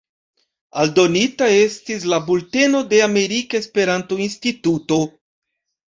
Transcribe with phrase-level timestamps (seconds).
[0.83, 5.03] Aldonita estis la "Bulteno de Amerika Esperanto-Instituto".